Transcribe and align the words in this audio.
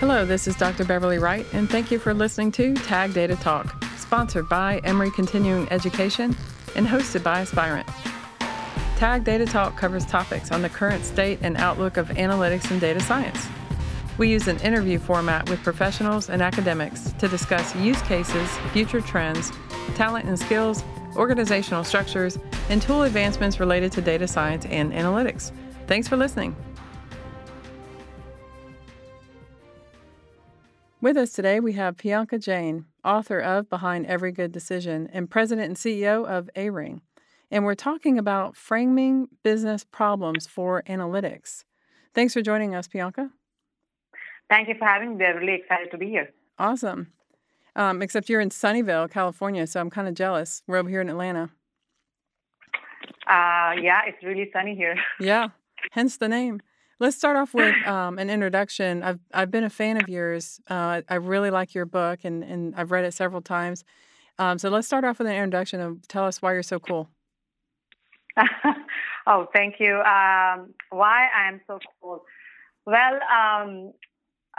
Hello, 0.00 0.24
this 0.24 0.48
is 0.48 0.56
Dr. 0.56 0.86
Beverly 0.86 1.18
Wright, 1.18 1.44
and 1.52 1.68
thank 1.68 1.90
you 1.90 1.98
for 1.98 2.14
listening 2.14 2.50
to 2.52 2.72
Tag 2.72 3.12
Data 3.12 3.36
Talk, 3.36 3.84
sponsored 3.98 4.48
by 4.48 4.78
Emory 4.78 5.10
Continuing 5.10 5.70
Education 5.70 6.34
and 6.74 6.86
hosted 6.86 7.22
by 7.22 7.42
Aspirent. 7.42 7.86
Tag 8.96 9.24
Data 9.24 9.44
Talk 9.44 9.76
covers 9.76 10.06
topics 10.06 10.50
on 10.52 10.62
the 10.62 10.70
current 10.70 11.04
state 11.04 11.38
and 11.42 11.54
outlook 11.58 11.98
of 11.98 12.08
analytics 12.08 12.70
and 12.70 12.80
data 12.80 12.98
science. 12.98 13.46
We 14.16 14.30
use 14.30 14.48
an 14.48 14.58
interview 14.60 14.98
format 14.98 15.50
with 15.50 15.62
professionals 15.62 16.30
and 16.30 16.40
academics 16.40 17.12
to 17.18 17.28
discuss 17.28 17.76
use 17.76 18.00
cases, 18.00 18.48
future 18.72 19.02
trends, 19.02 19.52
talent 19.96 20.24
and 20.24 20.38
skills, 20.38 20.82
organizational 21.14 21.84
structures, 21.84 22.38
and 22.70 22.80
tool 22.80 23.02
advancements 23.02 23.60
related 23.60 23.92
to 23.92 24.00
data 24.00 24.26
science 24.26 24.64
and 24.64 24.94
analytics. 24.94 25.52
Thanks 25.86 26.08
for 26.08 26.16
listening. 26.16 26.56
With 31.00 31.16
us 31.16 31.32
today, 31.32 31.60
we 31.60 31.72
have 31.74 31.96
Piyanka 31.96 32.42
Jain, 32.42 32.84
author 33.04 33.38
of 33.38 33.70
Behind 33.70 34.06
Every 34.06 34.32
Good 34.32 34.52
Decision 34.52 35.08
and 35.12 35.30
president 35.30 35.68
and 35.68 35.76
CEO 35.76 36.26
of 36.26 36.50
Aryng 36.54 37.00
and 37.50 37.64
we're 37.64 37.74
talking 37.74 38.18
about 38.18 38.56
framing 38.56 39.28
business 39.42 39.84
problems 39.84 40.46
for 40.46 40.82
analytics. 40.88 41.64
Thanks 42.14 42.32
for 42.32 42.42
joining 42.42 42.74
us, 42.74 42.86
Piyanka. 42.86 43.30
Thank 44.48 44.68
you 44.68 44.74
for 44.78 44.86
having 44.86 45.16
me. 45.16 45.24
I'm 45.24 45.36
really 45.36 45.54
excited 45.54 45.90
to 45.90 45.98
be 45.98 46.08
here. 46.08 46.30
Awesome. 46.58 47.12
Um, 47.76 48.02
except 48.02 48.28
you're 48.28 48.40
in 48.40 48.50
Sunnyvale, 48.50 49.10
California, 49.10 49.66
so 49.66 49.80
I'm 49.80 49.90
kind 49.90 50.08
of 50.08 50.14
jealous. 50.14 50.62
We're 50.66 50.76
over 50.76 50.88
here 50.88 51.00
in 51.00 51.08
Atlanta. 51.08 51.50
Uh, 53.26 53.78
yeah, 53.80 54.00
it's 54.06 54.22
really 54.24 54.50
sunny 54.52 54.74
here. 54.74 54.96
yeah, 55.20 55.48
hence 55.92 56.16
the 56.16 56.28
name. 56.28 56.60
Let's 57.00 57.16
start 57.16 57.38
off 57.38 57.54
with 57.54 57.74
um, 57.86 58.18
an 58.18 58.28
introduction. 58.28 59.02
I've 59.02 59.20
I've 59.32 59.50
been 59.50 59.64
a 59.64 59.70
fan 59.70 59.96
of 59.96 60.06
yours. 60.08 60.60
Uh, 60.68 61.00
I 61.08 61.14
really 61.14 61.50
like 61.50 61.74
your 61.74 61.86
book, 61.86 62.20
and 62.24 62.44
and 62.44 62.74
I've 62.76 62.90
read 62.90 63.06
it 63.06 63.14
several 63.14 63.40
times. 63.40 63.84
Um, 64.38 64.58
so 64.58 64.68
let's 64.68 64.86
start 64.86 65.04
off 65.04 65.18
with 65.18 65.26
an 65.26 65.34
introduction 65.34 65.80
of 65.80 66.06
tell 66.08 66.26
us 66.26 66.42
why 66.42 66.52
you're 66.52 66.62
so 66.62 66.78
cool. 66.78 67.08
oh, 69.26 69.48
thank 69.54 69.76
you. 69.80 69.96
Um, 69.96 70.74
why 70.90 71.26
I 71.34 71.48
am 71.48 71.62
so 71.66 71.78
cool? 72.02 72.22
Well, 72.84 73.18
um, 73.32 73.92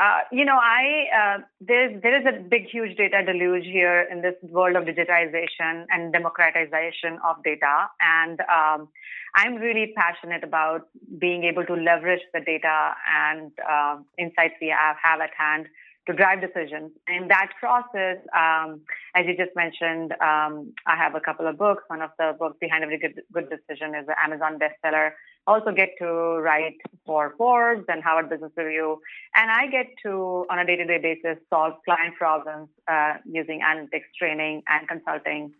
uh, 0.02 0.22
you 0.32 0.44
know, 0.44 0.58
I 0.58 0.84
uh, 1.16 1.38
there's 1.60 2.02
there 2.02 2.20
is 2.20 2.26
a 2.26 2.42
big, 2.42 2.66
huge 2.66 2.98
data 2.98 3.24
deluge 3.24 3.66
here 3.66 4.08
in 4.12 4.22
this 4.22 4.34
world 4.42 4.76
of 4.76 4.86
digitization 4.86 5.86
and 5.90 6.12
democratization 6.12 7.20
of 7.24 7.44
data, 7.44 7.88
and 8.00 8.40
um, 8.42 8.90
I'm 9.36 9.56
really 9.56 9.94
passionate 9.96 10.44
about 10.44 10.88
being 11.20 11.44
able 11.44 11.66
to 11.66 11.74
leverage 11.76 12.22
the 12.34 12.42
data 12.42 12.96
and 13.08 13.52
uh, 13.70 13.98
insights 14.18 14.56
we 14.60 14.70
have, 14.70 14.98
have 15.04 15.22
at 15.22 15.32
hand 15.38 15.68
to 16.08 16.14
drive 16.14 16.42
decisions. 16.42 16.92
In 17.08 17.28
that 17.28 17.52
process, 17.60 18.18
um, 18.36 18.82
as 19.16 19.26
you 19.28 19.38
just 19.38 19.56
mentioned, 19.56 20.14
um, 20.14 20.74
I 20.88 20.96
have 20.98 21.14
a 21.14 21.22
couple 21.22 21.48
of 21.48 21.58
books. 21.58 21.84
One 21.88 22.02
of 22.02 22.10
the 22.18 22.36
books 22.40 22.58
behind 22.60 22.84
every 22.84 22.98
good, 22.98 23.22
good 23.32 23.50
decision 23.50 23.94
is 23.94 24.08
an 24.08 24.16
Amazon 24.24 24.58
bestseller. 24.58 25.12
Also 25.48 25.72
get 25.72 25.90
to 26.00 26.06
write 26.06 26.78
for 27.06 27.34
Forbes 27.38 27.86
and 27.88 28.04
Harvard 28.04 28.30
Business 28.30 28.52
Review, 28.56 29.02
and 29.36 29.50
I 29.50 29.68
get 29.68 29.88
to, 30.04 30.46
on 30.50 30.60
a 30.60 30.66
day-to-day 30.66 31.00
basis, 31.00 31.38
solve 31.50 31.74
client 31.84 32.16
problems 32.16 32.70
uh, 32.88 33.16
using 33.26 33.62
analytics 33.62 34.10
training 34.18 34.62
and 34.68 34.88
consulting, 34.88 35.54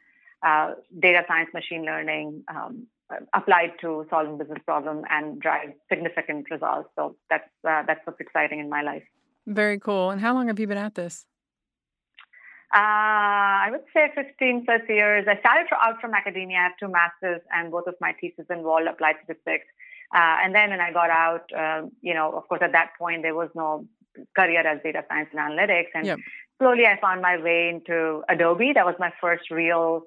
uh, 0.46 0.76
data 1.00 1.24
science, 1.28 1.50
machine 1.54 1.84
learning. 1.84 2.44
Um, 2.48 2.88
applied 3.34 3.74
to 3.82 4.06
solving 4.10 4.38
business 4.38 4.60
problems 4.66 5.04
and 5.10 5.42
drive 5.42 5.70
significant 5.90 6.50
results. 6.50 6.88
So 6.96 7.18
that's 7.30 7.44
uh, 7.68 7.84
that's 7.86 8.00
what's 8.06 8.22
exciting 8.22 8.60
in 8.60 8.70
my 8.70 8.82
life. 8.82 9.04
Very 9.48 9.80
cool. 9.80 10.12
And 10.12 10.22
how 10.22 10.34
long 10.34 10.48
have 10.48 10.60
you 10.60 10.68
been 10.68 10.78
at 10.78 10.96
this? 10.96 11.26
Uh, 12.74 13.68
I 13.68 13.70
would 13.70 13.84
say 13.94 14.12
15 14.16 14.66
plus 14.66 14.82
years. 14.88 15.26
I 15.28 15.38
started 15.40 15.68
out 15.74 16.00
from 16.00 16.14
academia. 16.14 16.58
I 16.58 16.64
have 16.64 16.78
two 16.80 16.88
masters, 16.88 17.42
and 17.52 17.70
both 17.70 17.86
of 17.88 17.96
my 18.00 18.14
theses 18.20 18.46
involved 18.50 18.88
applied 18.88 19.16
statistics. 19.24 19.66
Uh, 20.16 20.38
and 20.44 20.56
then 20.56 20.70
when 20.70 20.80
I 20.80 20.92
got 20.92 21.10
out, 21.10 21.52
uh, 21.54 21.88
you 22.02 22.14
know, 22.14 22.32
of 22.32 22.48
course, 22.48 22.62
at 22.64 22.72
that 22.72 22.92
point, 22.98 23.24
there 23.24 23.36
was 23.36 23.50
no 23.56 23.88
career 24.38 24.66
as 24.66 24.80
data 24.84 25.04
science 25.10 25.30
and 25.34 25.40
analytics. 25.40 25.92
And 25.94 26.06
yep. 26.06 26.20
slowly 26.60 26.86
I 26.86 26.98
found 27.00 27.22
my 27.22 27.42
way 27.42 27.70
into 27.70 28.24
Adobe. 28.30 28.72
That 28.74 28.86
was 28.86 28.96
my 29.00 29.12
first 29.20 29.52
real 29.52 30.04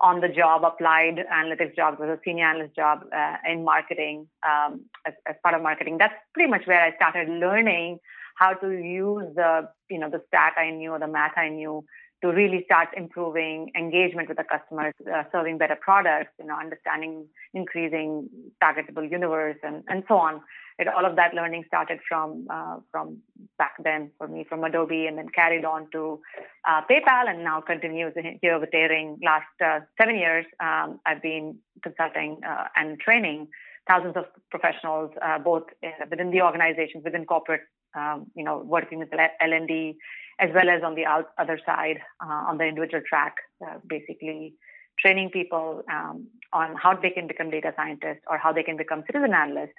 on 0.00 0.20
the 0.20 0.28
job 0.28 0.62
applied 0.64 1.24
analytics 1.32 1.74
job. 1.74 1.94
It 1.94 2.00
was 2.00 2.18
a 2.18 2.20
senior 2.24 2.46
analyst 2.46 2.76
job 2.76 3.04
uh, 3.14 3.36
in 3.50 3.64
marketing 3.64 4.28
um, 4.46 4.84
as, 5.06 5.14
as 5.26 5.36
part 5.42 5.54
of 5.54 5.62
marketing. 5.62 5.96
That's 5.98 6.14
pretty 6.34 6.50
much 6.50 6.66
where 6.66 6.82
I 6.82 6.94
started 6.96 7.28
learning 7.28 7.98
how 8.36 8.52
to 8.52 8.70
use 8.70 9.34
the 9.34 9.68
you 9.88 9.98
know 9.98 10.10
the 10.10 10.22
stat 10.28 10.52
I 10.58 10.70
knew 10.70 10.90
or 10.90 10.98
the 10.98 11.08
math 11.08 11.36
I 11.36 11.48
knew 11.48 11.84
to 12.22 12.28
really 12.28 12.62
start 12.64 12.88
improving 12.96 13.70
engagement 13.76 14.28
with 14.28 14.38
the 14.38 14.44
customers, 14.44 14.94
uh, 15.12 15.24
serving 15.30 15.58
better 15.58 15.76
products, 15.80 16.30
you 16.38 16.46
know, 16.46 16.56
understanding, 16.58 17.26
increasing 17.52 18.28
targetable 18.62 19.08
universe, 19.10 19.56
and 19.62 19.84
and 19.88 20.02
so 20.08 20.16
on. 20.16 20.40
It, 20.78 20.88
all 20.88 21.06
of 21.06 21.16
that 21.16 21.34
learning 21.34 21.64
started 21.66 22.00
from 22.08 22.46
uh, 22.50 22.78
from 22.90 23.18
back 23.58 23.74
then 23.82 24.10
for 24.18 24.28
me 24.28 24.44
from 24.48 24.64
Adobe, 24.64 25.06
and 25.06 25.18
then 25.18 25.28
carried 25.28 25.64
on 25.64 25.88
to 25.92 26.20
uh, 26.66 26.80
PayPal, 26.90 27.28
and 27.28 27.44
now 27.44 27.60
continues 27.60 28.14
here 28.40 28.58
with 28.58 28.70
Aryng. 28.70 29.18
Last 29.22 29.46
uh, 29.64 29.80
seven 30.00 30.16
years, 30.16 30.46
um, 30.60 31.00
I've 31.04 31.22
been 31.22 31.58
consulting 31.82 32.40
uh, 32.46 32.64
and 32.76 32.98
training 32.98 33.48
thousands 33.86 34.16
of 34.16 34.24
professionals, 34.50 35.10
uh, 35.22 35.38
both 35.38 35.64
within 36.10 36.30
the 36.30 36.42
organizations, 36.42 37.04
within 37.04 37.24
corporate 37.24 37.62
um, 37.96 38.26
you 38.34 38.44
know, 38.44 38.62
working 38.64 38.98
with 38.98 39.08
L&D, 39.12 39.96
as 40.38 40.50
well 40.54 40.68
as 40.68 40.82
on 40.84 40.94
the 40.94 41.04
other 41.38 41.58
side, 41.64 41.98
uh, 42.22 42.44
on 42.48 42.58
the 42.58 42.64
individual 42.64 43.02
track, 43.08 43.36
uh, 43.66 43.78
basically 43.88 44.54
training 44.98 45.30
people 45.30 45.82
um, 45.90 46.26
on 46.52 46.74
how 46.76 46.94
they 46.94 47.10
can 47.10 47.26
become 47.26 47.50
data 47.50 47.72
scientists 47.76 48.22
or 48.28 48.38
how 48.38 48.52
they 48.52 48.62
can 48.62 48.76
become 48.76 49.02
citizen 49.06 49.32
analysts, 49.34 49.74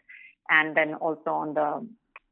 and 0.50 0.76
then 0.76 0.96
also 0.96 1.30
on 1.30 1.54
the 1.54 1.88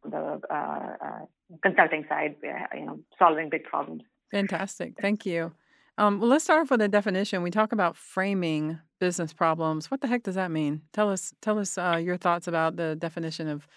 the 0.10 0.40
uh, 0.52 0.96
uh 1.04 1.26
consulting 1.64 2.06
side, 2.08 2.36
uh, 2.44 2.78
you 2.78 2.86
know, 2.86 3.00
solving 3.18 3.50
big 3.50 3.64
problems. 3.64 4.02
Fantastic, 4.32 4.94
thank 5.00 5.26
you. 5.26 5.54
Um, 5.98 6.20
well, 6.20 6.30
let's 6.30 6.44
start 6.44 6.62
off 6.62 6.72
with 6.72 6.82
a 6.82 6.90
definition. 6.90 7.42
We 7.42 7.52
talk 7.52 7.72
about 7.72 7.96
framing 7.96 8.80
business 9.00 9.34
problems. 9.34 9.90
What 9.90 10.02
the 10.02 10.08
heck 10.08 10.24
does 10.24 10.36
that 10.36 10.52
mean? 10.52 10.82
Tell 10.92 11.10
us, 11.10 11.34
tell 11.42 11.58
us 11.58 11.78
uh, 11.78 12.00
your 12.04 12.18
thoughts 12.18 12.48
about 12.48 12.76
the 12.76 12.96
definition 12.96 13.48
of 13.48 13.68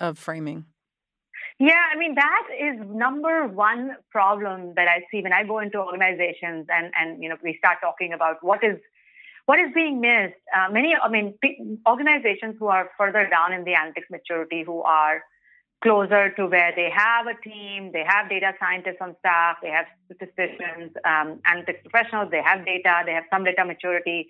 of 0.00 0.18
framing. 0.18 0.64
Yeah, 1.58 1.82
I 1.92 1.98
mean 1.98 2.14
that 2.14 2.46
is 2.58 2.76
number 2.86 3.46
one 3.48 3.96
problem 4.10 4.74
that 4.76 4.86
I 4.86 5.02
see 5.10 5.22
when 5.22 5.32
I 5.32 5.42
go 5.42 5.58
into 5.58 5.78
organizations 5.78 6.66
and 6.68 6.92
and 6.94 7.22
you 7.22 7.28
know 7.28 7.36
we 7.42 7.56
start 7.58 7.78
talking 7.80 8.12
about 8.12 8.36
what 8.42 8.62
is 8.62 8.78
what 9.46 9.58
is 9.58 9.72
being 9.74 10.00
missed. 10.00 10.36
Uh, 10.54 10.70
many, 10.70 10.94
I 10.94 11.08
mean, 11.08 11.34
organizations 11.88 12.56
who 12.58 12.66
are 12.66 12.90
further 12.98 13.26
down 13.28 13.54
in 13.54 13.64
the 13.64 13.72
analytics 13.72 14.10
maturity, 14.10 14.62
who 14.62 14.82
are 14.82 15.22
closer 15.82 16.30
to 16.32 16.46
where 16.46 16.72
they 16.76 16.90
have 16.94 17.26
a 17.26 17.34
team, 17.40 17.90
they 17.92 18.04
have 18.06 18.28
data 18.28 18.52
scientists 18.60 18.98
on 19.00 19.16
staff, 19.20 19.56
they 19.62 19.70
have 19.70 19.86
statisticians, 20.04 20.92
um, 21.04 21.40
analytics 21.48 21.82
professionals, 21.82 22.28
they 22.30 22.42
have 22.42 22.66
data, 22.66 23.02
they 23.06 23.12
have 23.12 23.24
some 23.32 23.42
data 23.42 23.64
maturity 23.64 24.28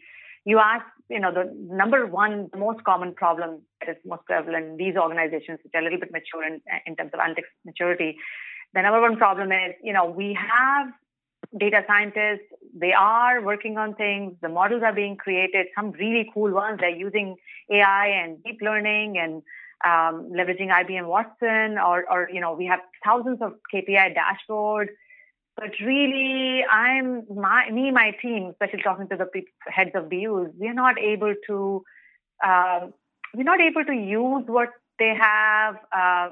you 0.48 0.58
ask, 0.58 0.84
you 1.10 1.20
know, 1.20 1.32
the 1.32 1.44
number 1.54 2.06
one, 2.06 2.48
most 2.56 2.82
common 2.84 3.14
problem 3.14 3.60
most 4.04 4.24
prevalent 4.26 4.78
these 4.78 4.96
organizations, 4.96 5.58
which 5.62 5.72
are 5.74 5.80
a 5.80 5.84
little 5.84 5.98
bit 5.98 6.10
mature 6.12 6.46
in, 6.46 6.60
in 6.86 6.96
terms 6.96 7.10
of 7.12 7.20
analytics 7.20 7.50
maturity. 7.64 8.16
The 8.74 8.82
number 8.82 9.00
one 9.00 9.16
problem 9.16 9.52
is, 9.52 9.74
you 9.82 9.92
know, 9.92 10.06
we 10.06 10.34
have 10.34 10.88
data 11.58 11.82
scientists, 11.86 12.46
they 12.74 12.92
are 12.92 13.42
working 13.42 13.78
on 13.78 13.94
things, 13.94 14.34
the 14.42 14.48
models 14.48 14.82
are 14.84 14.92
being 14.92 15.16
created, 15.16 15.66
some 15.74 15.92
really 15.92 16.30
cool 16.34 16.52
ones. 16.52 16.78
They're 16.80 16.90
using 16.90 17.36
AI 17.70 18.06
and 18.08 18.42
deep 18.44 18.58
learning 18.60 19.16
and 19.18 19.42
um, 19.84 20.30
leveraging 20.32 20.68
IBM 20.68 21.06
Watson, 21.06 21.78
or, 21.78 22.04
or, 22.10 22.28
you 22.32 22.40
know, 22.40 22.52
we 22.52 22.66
have 22.66 22.80
thousands 23.04 23.38
of 23.40 23.54
KPI 23.72 24.14
dashboards 24.14 24.88
but 25.58 25.72
really, 25.84 26.64
I'm 26.70 27.24
my 27.34 27.68
me, 27.70 27.90
my 27.90 28.12
team, 28.22 28.50
especially 28.52 28.82
talking 28.82 29.08
to 29.08 29.16
the 29.16 29.28
heads 29.66 29.90
of 29.96 30.08
BUs, 30.08 30.50
we're 30.56 30.72
not 30.72 31.00
able 31.00 31.34
to 31.48 31.82
uh, 32.46 32.86
we're 33.34 33.44
not 33.44 33.60
able 33.60 33.84
to 33.84 33.92
use 33.92 34.44
what 34.46 34.70
they 34.98 35.14
have. 35.20 35.76
Uh, 35.92 36.30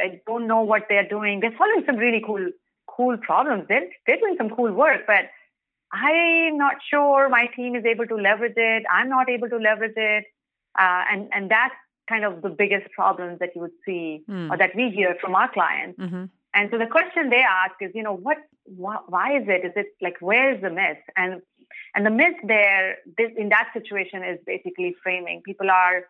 I 0.00 0.20
don't 0.26 0.46
know 0.46 0.62
what 0.62 0.86
they're 0.88 1.08
doing. 1.08 1.40
They're 1.40 1.56
solving 1.56 1.84
some 1.86 1.96
really 1.96 2.22
cool 2.24 2.50
cool 2.86 3.16
problems. 3.18 3.64
They're 3.68 3.88
they're 4.06 4.18
doing 4.18 4.36
some 4.38 4.50
cool 4.50 4.72
work, 4.72 5.02
but 5.06 5.30
I'm 5.92 6.56
not 6.56 6.76
sure 6.90 7.28
my 7.28 7.46
team 7.54 7.76
is 7.76 7.84
able 7.84 8.06
to 8.06 8.16
leverage 8.16 8.56
it. 8.56 8.84
I'm 8.90 9.08
not 9.08 9.28
able 9.28 9.48
to 9.48 9.58
leverage 9.58 9.96
it, 9.96 10.24
uh, 10.78 11.02
and 11.10 11.28
and 11.32 11.50
that's 11.50 11.74
kind 12.08 12.24
of 12.24 12.42
the 12.42 12.50
biggest 12.50 12.90
problems 12.92 13.38
that 13.38 13.50
you 13.54 13.62
would 13.62 13.78
see 13.84 14.22
mm. 14.28 14.50
or 14.50 14.56
that 14.58 14.74
we 14.74 14.90
hear 14.90 15.16
from 15.20 15.34
our 15.34 15.50
clients. 15.50 15.98
Mm-hmm. 15.98 16.24
And 16.54 16.68
so 16.70 16.78
the 16.78 16.86
question 16.86 17.30
they 17.30 17.42
ask 17.42 17.74
is, 17.80 17.90
you 17.94 18.02
know, 18.02 18.14
what, 18.14 18.38
wh- 18.66 19.08
why 19.08 19.36
is 19.38 19.44
it? 19.48 19.64
Is 19.64 19.72
it 19.74 19.86
like 20.00 20.16
where 20.20 20.54
is 20.54 20.62
the 20.62 20.70
miss? 20.70 20.98
And 21.16 21.42
and 21.94 22.04
the 22.04 22.10
myth 22.10 22.36
there, 22.44 22.98
this, 23.16 23.30
in 23.36 23.48
that 23.50 23.68
situation, 23.72 24.22
is 24.22 24.38
basically 24.46 24.94
framing. 25.02 25.42
People 25.44 25.70
are 25.70 26.04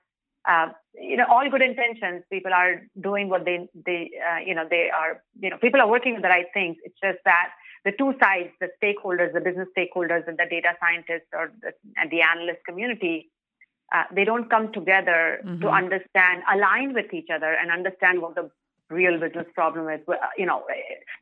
uh, 0.47 0.69
you 0.95 1.17
know, 1.17 1.25
all 1.29 1.49
good 1.51 1.63
intentions. 1.63 2.23
People 2.31 2.53
are 2.53 2.83
doing 3.01 3.29
what 3.29 3.45
they, 3.45 3.67
they, 3.87 4.11
uh, 4.31 4.39
you 4.45 4.55
know, 4.55 4.67
they 4.69 4.91
are, 4.91 5.23
you 5.41 5.51
know, 5.51 5.57
people 5.59 5.81
are 5.81 5.89
working 5.89 6.15
on 6.17 6.23
the 6.23 6.29
right 6.29 6.47
things. 6.53 6.77
It's 6.85 6.99
just 7.03 7.19
that 7.25 7.51
the 7.85 7.93
two 7.93 8.15
sides, 8.23 8.51
the 8.61 8.69
stakeholders, 8.83 9.33
the 9.33 9.41
business 9.41 9.69
stakeholders, 9.77 10.27
and 10.29 10.39
the 10.39 10.47
data 10.49 10.75
scientists 10.81 11.29
or 11.33 11.53
the, 11.63 11.73
and 11.97 12.11
the 12.11 12.23
analyst 12.23 12.61
community, 12.67 13.31
uh, 13.95 14.05
they 14.15 14.25
don't 14.25 14.51
come 14.51 14.73
together 14.73 15.41
mm-hmm. 15.45 15.61
to 15.63 15.69
understand, 15.69 16.43
align 16.53 16.95
with 16.95 17.13
each 17.13 17.29
other, 17.35 17.53
and 17.53 17.71
understand 17.71 18.21
what 18.21 18.35
the 18.35 18.51
real 18.91 19.19
business 19.19 19.47
problem 19.55 19.89
is. 19.89 20.01
Uh, 20.07 20.15
you 20.37 20.47
know, 20.47 20.63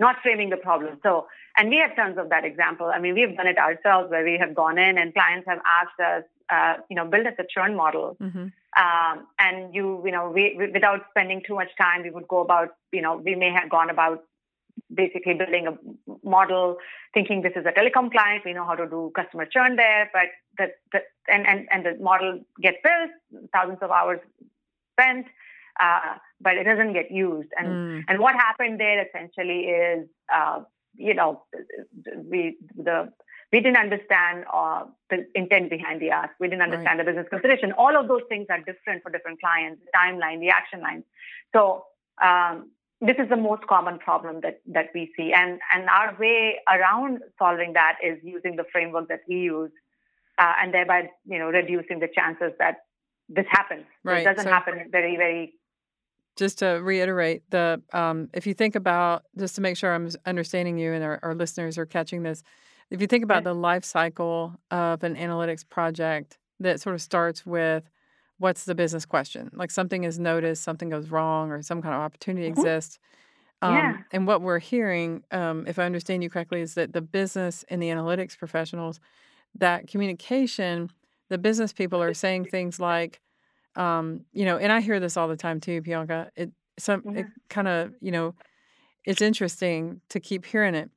not 0.01 0.17
framing 0.23 0.51
the 0.51 0.57
problem. 0.57 0.99
So, 1.03 1.27
and 1.57 1.69
we 1.69 1.77
have 1.77 1.95
tons 1.97 2.19
of 2.19 2.29
that 2.31 2.45
example. 2.45 2.91
I 2.95 2.99
mean, 2.99 3.15
we 3.15 3.23
have 3.23 3.37
done 3.37 3.47
it 3.47 3.59
ourselves 3.59 4.11
where 4.11 4.25
we 4.25 4.39
have 4.39 4.55
gone 4.55 4.79
in 4.79 4.99
and 4.99 5.13
clients 5.15 5.47
have 5.49 5.61
asked 5.67 6.01
us, 6.01 6.25
uh, 6.51 6.83
you 6.89 6.97
know, 6.97 7.07
build 7.07 7.27
us 7.27 7.35
a 7.39 7.45
churn 7.49 7.77
model. 7.77 8.17
Mm-hmm. 8.21 8.47
Um, 8.75 9.27
and 9.39 9.75
you, 9.75 10.03
you 10.05 10.13
know, 10.13 10.31
we, 10.31 10.55
we, 10.59 10.71
without 10.71 11.01
spending 11.11 11.43
too 11.47 11.55
much 11.55 11.69
time, 11.79 12.03
we 12.03 12.11
would 12.11 12.27
go 12.27 12.41
about, 12.41 12.71
you 12.91 13.03
know, 13.03 13.17
we 13.17 13.35
may 13.35 13.51
have 13.51 13.69
gone 13.71 13.91
about 13.91 14.25
basically 14.93 15.35
building 15.35 15.67
a 15.67 15.75
model, 16.27 16.79
thinking 17.13 17.43
this 17.43 17.53
is 17.55 17.67
a 17.67 17.73
telecom 17.79 18.11
client, 18.11 18.43
we 18.45 18.55
know 18.55 18.65
how 18.65 18.75
to 18.75 18.89
do 18.89 19.13
customer 19.15 19.45
churn 19.45 19.77
there, 19.77 20.11
but 20.13 20.29
the, 20.59 20.73
the 20.93 21.01
and, 21.33 21.47
and, 21.47 21.69
and 21.71 21.85
the 21.85 22.03
model 22.03 22.41
gets 22.61 22.79
built, 22.83 23.11
thousands 23.53 23.79
of 23.83 23.91
hours 23.91 24.21
spent, 24.99 25.27
uh, 25.81 26.17
but 26.41 26.57
it 26.57 26.65
doesn't 26.65 26.93
get 26.93 27.11
used. 27.11 27.49
And 27.59 27.69
mm. 27.69 28.05
and 28.09 28.21
what 28.21 28.35
happened 28.35 28.81
there 28.81 29.07
essentially 29.07 29.61
is, 29.61 30.09
uh, 30.35 30.61
you 30.97 31.15
know, 31.15 31.45
we 32.31 32.57
the 32.77 33.13
we 33.53 33.61
didn't 33.61 33.77
understand 33.77 34.45
uh, 34.53 34.85
the 35.11 35.27
intent 35.35 35.69
behind 35.71 36.01
the 36.01 36.11
ask. 36.11 36.31
We 36.41 36.49
didn't 36.49 36.63
understand 36.63 36.99
right. 36.99 37.07
the 37.07 37.13
business 37.13 37.27
consideration. 37.29 37.73
All 37.73 37.97
of 37.97 38.09
those 38.09 38.23
things 38.29 38.47
are 38.49 38.59
different 38.59 39.03
for 39.03 39.11
different 39.11 39.41
clients. 39.41 39.83
The 39.85 39.99
timeline, 39.99 40.41
the 40.41 40.49
action 40.49 40.81
lines. 40.81 41.05
So 41.55 41.85
um, 42.23 42.71
this 43.03 43.17
is 43.19 43.29
the 43.29 43.37
most 43.37 43.67
common 43.67 43.99
problem 43.99 44.41
that 44.43 44.61
that 44.67 44.87
we 44.95 45.13
see, 45.17 45.33
and 45.33 45.61
and 45.75 45.89
our 45.89 46.17
way 46.19 46.61
around 46.69 47.19
solving 47.39 47.73
that 47.75 47.99
is 48.03 48.19
using 48.23 48.57
the 48.57 48.65
framework 48.73 49.09
that 49.09 49.21
we 49.29 49.37
use, 49.37 49.73
uh, 50.39 50.53
and 50.61 50.73
thereby 50.73 51.11
you 51.27 51.39
know 51.39 51.49
reducing 51.49 51.99
the 51.99 52.09
chances 52.15 52.53
that 52.59 52.77
this 53.29 53.47
happens. 53.51 53.85
Right. 54.05 54.21
It 54.21 54.25
doesn't 54.25 54.45
so, 54.45 54.51
happen 54.51 54.89
very 54.91 55.17
very. 55.17 55.55
Just 56.37 56.61
to 56.61 56.81
reiterate, 56.83 57.43
the 57.51 57.83
um, 57.93 58.31
if 58.33 58.47
you 58.47 58.55
think 58.55 58.75
about 58.75 59.25
just 59.37 59.55
to 59.57 59.61
make 59.61 59.77
sure 59.77 59.95
I'm 59.95 60.09
understanding 60.25 60.79
you 60.79 60.93
and 60.93 61.05
our, 61.05 61.21
our 61.23 61.35
listeners 61.35 61.77
are 61.77 61.85
catching 61.87 62.23
this, 62.23 62.43
if 62.91 63.01
you 63.01 63.07
think 63.07 63.25
about 63.25 63.45
the 63.45 63.55
life 63.55 63.85
cycle 63.85 64.55
of 64.71 65.03
an 65.05 65.17
analytics 65.17 65.69
project 65.69 66.39
that 66.61 66.81
sort 66.81 66.95
of 66.95 67.03
starts 67.03 67.45
with 67.45 67.91
what's 68.39 68.65
the 68.65 68.75
business 68.75 69.07
question? 69.07 69.51
Like 69.53 69.71
something 69.71 70.05
is 70.05 70.19
noticed, 70.19 70.63
something 70.63 70.89
goes 70.89 71.11
wrong, 71.11 71.51
or 71.51 71.63
some 71.63 71.81
kind 71.83 71.95
of 71.95 72.01
opportunity 72.01 72.49
mm-hmm. 72.49 72.61
exists. 72.61 72.99
Um, 73.61 73.75
yeah. 73.75 73.97
And 74.11 74.27
what 74.27 74.43
we're 74.43 74.59
hearing, 74.59 75.23
um, 75.31 75.67
if 75.69 75.79
I 75.79 75.85
understand 75.85 76.23
you 76.23 76.31
correctly, 76.31 76.61
is 76.61 76.75
that 76.75 76.93
the 76.93 77.01
business 77.01 77.65
and 77.69 77.81
the 77.81 77.89
analytics 77.89 78.37
professionals, 78.37 78.99
that 79.55 79.87
communication, 79.87 80.91
the 81.29 81.39
business 81.39 81.73
people 81.73 82.03
are 82.03 82.15
saying 82.15 82.47
things 82.47 82.81
like, 82.81 83.21
um, 83.77 84.25
you 84.33 84.45
know, 84.45 84.59
and 84.59 84.73
I 84.73 84.81
hear 84.81 85.01
this 85.01 85.17
all 85.17 85.29
the 85.29 85.37
time 85.37 85.61
too, 85.61 85.81
Bianca. 85.81 86.31
It 86.37 86.53
some 86.79 87.03
it 87.17 87.27
kind 87.49 87.69
of 87.69 87.93
you 88.01 88.11
know, 88.11 88.35
it's 89.05 89.23
interesting 89.23 90.01
to 90.11 90.21
keep 90.21 90.45
hearing 90.45 90.75
it, 90.75 90.91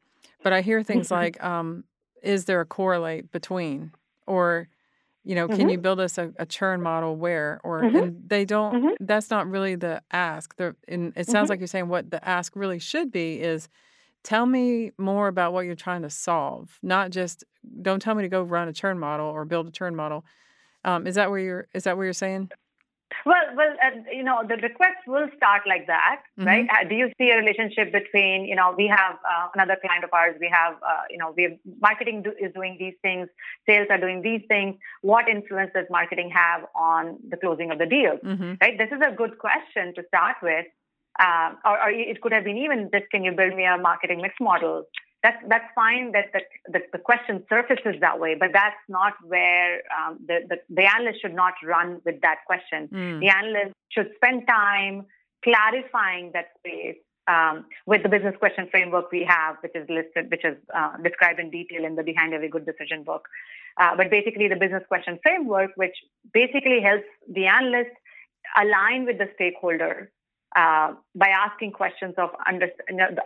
but 0.43 0.53
I 0.53 0.61
hear 0.61 0.83
things 0.83 1.11
like, 1.11 1.41
um, 1.43 1.83
is 2.21 2.45
there 2.45 2.61
a 2.61 2.65
correlate 2.65 3.31
between, 3.31 3.91
or 4.27 4.69
you 5.25 5.35
know 5.35 5.47
mm-hmm. 5.47 5.57
can 5.57 5.69
you 5.69 5.77
build 5.77 5.99
us 5.99 6.17
a, 6.17 6.31
a 6.37 6.45
churn 6.45 6.81
model 6.81 7.15
where 7.15 7.59
or 7.63 7.81
mm-hmm. 7.81 7.95
and 7.95 8.29
they 8.29 8.45
don't 8.45 8.75
mm-hmm. 8.75 9.05
that's 9.05 9.29
not 9.29 9.49
really 9.49 9.75
the 9.75 10.01
ask 10.11 10.55
the 10.55 10.75
and 10.87 11.11
it 11.15 11.25
sounds 11.25 11.45
mm-hmm. 11.45 11.49
like 11.51 11.59
you're 11.59 11.67
saying 11.67 11.89
what 11.89 12.11
the 12.11 12.25
ask 12.27 12.55
really 12.55 12.79
should 12.79 13.11
be 13.11 13.41
is 13.41 13.67
tell 14.23 14.45
me 14.45 14.91
more 14.97 15.27
about 15.27 15.51
what 15.51 15.65
you're 15.65 15.75
trying 15.75 16.03
to 16.03 16.09
solve 16.09 16.79
not 16.81 17.09
just 17.09 17.43
don't 17.81 18.01
tell 18.01 18.15
me 18.15 18.21
to 18.21 18.29
go 18.29 18.43
run 18.43 18.67
a 18.67 18.73
churn 18.73 18.99
model 18.99 19.27
or 19.27 19.43
build 19.45 19.67
a 19.67 19.71
churn 19.71 19.95
model 19.95 20.23
um, 20.85 21.07
is 21.07 21.15
that 21.15 21.29
where 21.29 21.39
you're 21.39 21.67
is 21.73 21.83
that 21.83 21.97
what 21.97 22.03
you're 22.03 22.13
saying 22.13 22.49
well, 23.25 23.43
well, 23.55 23.73
uh, 23.83 23.91
you 24.11 24.23
know, 24.23 24.43
the 24.47 24.55
request 24.57 24.97
will 25.07 25.27
start 25.37 25.63
like 25.67 25.87
that, 25.87 26.21
mm-hmm. 26.37 26.47
right? 26.47 26.67
Uh, 26.69 26.87
do 26.87 26.95
you 26.95 27.11
see 27.17 27.29
a 27.31 27.37
relationship 27.37 27.91
between, 27.91 28.45
you 28.45 28.55
know, 28.55 28.73
we 28.77 28.87
have 28.87 29.15
uh, 29.15 29.47
another 29.53 29.77
client 29.81 30.03
of 30.03 30.09
ours, 30.13 30.35
we 30.39 30.49
have, 30.51 30.73
uh, 30.75 31.03
you 31.09 31.17
know, 31.17 31.33
we 31.35 31.43
have 31.43 31.53
marketing 31.81 32.23
do, 32.23 32.31
is 32.39 32.53
doing 32.53 32.75
these 32.79 32.95
things, 33.01 33.27
sales 33.65 33.87
are 33.89 33.97
doing 33.99 34.21
these 34.21 34.41
things. 34.47 34.75
What 35.01 35.29
influence 35.29 35.71
does 35.73 35.85
marketing 35.89 36.31
have 36.33 36.65
on 36.75 37.17
the 37.29 37.37
closing 37.37 37.71
of 37.71 37.79
the 37.79 37.85
deal, 37.85 38.17
mm-hmm. 38.23 38.53
right? 38.61 38.77
This 38.77 38.89
is 38.91 39.01
a 39.05 39.15
good 39.15 39.37
question 39.37 39.93
to 39.95 40.03
start 40.07 40.37
with. 40.41 40.65
Uh, 41.17 41.53
or, 41.63 41.81
or, 41.81 41.89
it 41.91 42.21
could 42.21 42.33
have 42.33 42.43
been 42.43 42.57
even 42.57 42.89
just, 42.93 43.09
can 43.09 43.23
you 43.23 43.31
build 43.31 43.55
me 43.55 43.63
a 43.65 43.77
marketing 43.77 44.21
mix 44.21 44.35
model? 44.41 44.83
That's 45.25 45.43
that's 45.49 45.69
fine 45.73 46.11
that 46.11 46.25
the, 46.33 46.41
the, 46.73 46.81
the, 46.93 46.99
question 46.99 47.43
surfaces 47.49 47.95
that 47.99 48.19
way, 48.19 48.35
but 48.39 48.49
that's 48.53 48.83
not 48.87 49.13
where 49.23 49.81
um, 49.97 50.19
the, 50.27 50.37
the, 50.49 50.57
the 50.69 50.85
analyst 50.95 51.19
should 51.21 51.33
not 51.33 51.53
run 51.65 51.99
with 52.05 52.21
that 52.21 52.39
question. 52.45 52.87
Mm. 52.93 53.19
The 53.21 53.29
analyst 53.29 53.73
should 53.89 54.09
spend 54.17 54.47
time 54.47 55.05
clarifying 55.43 56.31
that 56.33 56.49
space 56.59 57.01
um, 57.27 57.65
with 57.87 58.03
the 58.03 58.09
business 58.09 58.35
question 58.37 58.67
framework 58.69 59.11
we 59.11 59.23
have, 59.27 59.55
which 59.63 59.75
is 59.75 59.89
listed, 59.89 60.29
which 60.29 60.45
is 60.45 60.57
uh, 60.75 60.93
described 61.03 61.39
in 61.39 61.49
detail 61.49 61.83
in 61.83 61.95
the 61.95 62.03
Behind 62.03 62.31
Every 62.31 62.49
Good 62.49 62.67
Decision 62.67 63.03
book. 63.03 63.27
Uh, 63.81 63.95
but 63.97 64.11
basically, 64.11 64.47
the 64.47 64.55
business 64.55 64.83
question 64.87 65.17
framework, 65.23 65.71
which 65.75 65.97
basically 66.33 66.81
helps 66.81 67.09
the 67.33 67.47
analyst 67.47 67.95
align 68.61 69.05
with 69.05 69.17
the 69.17 69.29
stakeholder 69.33 70.11
uh, 70.55 70.93
by 71.13 71.27
asking 71.27 71.71
questions 71.71 72.13
of 72.17 72.29
under, 72.47 72.69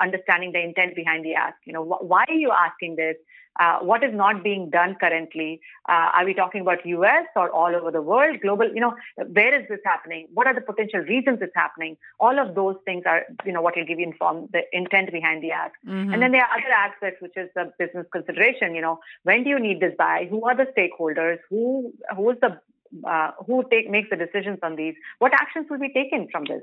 understanding 0.01 0.51
the 0.51 0.59
intent 0.59 0.95
behind 0.95 1.23
the 1.23 1.35
ask. 1.35 1.55
You 1.65 1.73
know, 1.73 1.83
wh- 1.83 2.03
why 2.03 2.25
are 2.27 2.33
you 2.33 2.51
asking 2.51 2.95
this? 2.95 3.15
Uh, 3.59 3.79
what 3.79 4.03
is 4.03 4.13
not 4.13 4.41
being 4.41 4.69
done 4.69 4.95
currently? 4.99 5.59
Uh, 5.87 6.09
are 6.15 6.25
we 6.25 6.33
talking 6.33 6.61
about 6.61 6.85
U.S. 6.85 7.25
or 7.35 7.49
all 7.51 7.75
over 7.75 7.91
the 7.91 8.01
world, 8.01 8.39
global? 8.41 8.67
You 8.73 8.79
know, 8.79 8.95
where 9.17 9.59
is 9.59 9.67
this 9.67 9.79
happening? 9.85 10.27
What 10.33 10.47
are 10.47 10.55
the 10.55 10.61
potential 10.61 11.01
reasons 11.01 11.39
it's 11.41 11.51
happening? 11.55 11.97
All 12.19 12.39
of 12.39 12.55
those 12.55 12.77
things 12.85 13.03
are, 13.05 13.23
you 13.45 13.51
know, 13.51 13.61
what 13.61 13.75
will 13.75 13.85
give 13.85 13.99
you 13.99 14.07
inform 14.07 14.47
the 14.53 14.61
intent 14.71 15.11
behind 15.11 15.43
the 15.43 15.51
ask. 15.51 15.73
Mm-hmm. 15.85 16.13
And 16.13 16.21
then 16.21 16.31
there 16.31 16.41
are 16.41 16.57
other 16.57 16.71
aspects, 16.71 17.21
which 17.21 17.35
is 17.35 17.49
the 17.53 17.71
business 17.77 18.05
consideration. 18.13 18.75
You 18.75 18.81
know, 18.81 18.99
when 19.23 19.43
do 19.43 19.49
you 19.49 19.59
need 19.59 19.81
this 19.81 19.93
by? 19.97 20.27
Who 20.29 20.45
are 20.45 20.55
the 20.55 20.67
stakeholders? 20.75 21.39
Who 21.49 21.91
who 22.15 22.29
is 22.31 22.37
the 22.41 22.59
uh, 23.07 23.31
who 23.45 23.63
take 23.69 23.89
makes 23.89 24.09
the 24.09 24.15
decisions 24.15 24.59
on 24.63 24.77
these? 24.77 24.95
What 25.19 25.33
actions 25.33 25.67
will 25.69 25.79
be 25.79 25.91
taken 25.91 26.27
from 26.31 26.45
this? 26.45 26.61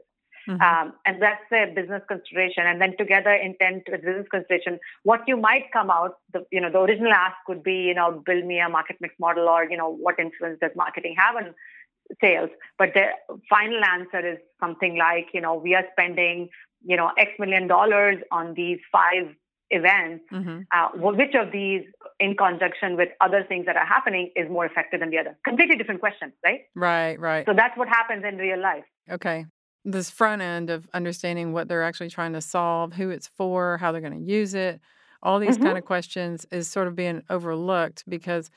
Mm-hmm. 0.48 0.60
Um, 0.60 0.94
and 1.04 1.20
that's 1.20 1.42
a 1.52 1.72
business 1.74 2.02
consideration. 2.08 2.64
And 2.66 2.80
then 2.80 2.96
together 2.96 3.32
intent 3.32 3.84
with 3.90 4.02
business 4.02 4.26
consideration, 4.30 4.78
what 5.02 5.22
you 5.26 5.36
might 5.36 5.72
come 5.72 5.90
out, 5.90 6.18
the, 6.32 6.46
you 6.50 6.60
know, 6.60 6.70
the 6.70 6.80
original 6.80 7.12
ask 7.12 7.36
could 7.46 7.62
be, 7.62 7.74
you 7.74 7.94
know, 7.94 8.22
build 8.24 8.44
me 8.44 8.60
a 8.60 8.68
market 8.68 8.96
mix 9.00 9.14
model 9.18 9.48
or, 9.48 9.68
you 9.68 9.76
know, 9.76 9.90
what 9.90 10.18
influence 10.18 10.58
does 10.60 10.70
marketing 10.76 11.16
have 11.18 11.36
on 11.36 11.54
sales? 12.20 12.50
But 12.78 12.94
the 12.94 13.06
final 13.50 13.82
answer 13.84 14.34
is 14.34 14.38
something 14.60 14.96
like, 14.96 15.28
you 15.34 15.40
know, 15.40 15.54
we 15.54 15.74
are 15.74 15.84
spending, 15.92 16.48
you 16.84 16.96
know, 16.96 17.10
X 17.18 17.32
million 17.38 17.66
dollars 17.66 18.18
on 18.30 18.54
these 18.54 18.78
five 18.92 19.34
events. 19.70 20.24
Mm-hmm. 20.32 20.60
Uh, 20.70 20.88
which 20.94 21.34
of 21.34 21.50
these 21.50 21.82
in 22.20 22.36
conjunction 22.36 22.96
with 22.96 23.08
other 23.20 23.44
things 23.48 23.66
that 23.66 23.76
are 23.76 23.84
happening 23.84 24.30
is 24.36 24.48
more 24.48 24.64
effective 24.64 25.00
than 25.00 25.10
the 25.10 25.18
other? 25.18 25.36
Completely 25.44 25.76
different 25.76 25.98
question, 25.98 26.32
right? 26.44 26.60
Right, 26.76 27.18
right. 27.18 27.44
So 27.46 27.52
that's 27.52 27.76
what 27.76 27.88
happens 27.88 28.24
in 28.24 28.36
real 28.36 28.60
life. 28.60 28.84
Okay 29.10 29.44
this 29.92 30.10
front 30.10 30.42
end 30.42 30.68
of 30.68 30.88
understanding 30.92 31.52
what 31.52 31.68
they're 31.68 31.84
actually 31.84 32.10
trying 32.10 32.32
to 32.32 32.40
solve, 32.40 32.92
who 32.92 33.10
it's 33.10 33.28
for, 33.28 33.78
how 33.78 33.92
they're 33.92 34.00
going 34.00 34.18
to 34.18 34.30
use 34.30 34.54
it, 34.54 34.80
all 35.22 35.38
these 35.38 35.56
mm-hmm. 35.56 35.64
kind 35.64 35.78
of 35.78 35.84
questions 35.84 36.46
is 36.50 36.68
sort 36.68 36.88
of 36.88 36.96
being 36.96 37.22
overlooked 37.30 38.04
because 38.08 38.50